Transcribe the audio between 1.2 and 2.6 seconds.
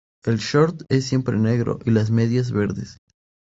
negro y las medias